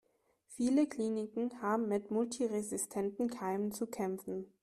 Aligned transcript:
Viele 0.47 0.87
Kliniken 0.87 1.61
haben 1.61 1.87
mit 1.87 2.09
multiresistenten 2.09 3.29
Keimen 3.29 3.71
zu 3.71 3.85
kämpfen. 3.85 4.51